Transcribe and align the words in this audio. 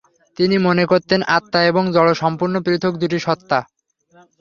তিনি 0.37 0.55
মনে 0.57 0.83
করতেন, 0.85 1.19
আত্মা 1.37 1.59
এবং 1.63 1.83
জড় 1.95 2.11
সম্পূর্ণ 2.13 2.55
পৃথক 2.65 2.93
দুটি 3.01 3.17
সত্তা। 3.19 3.59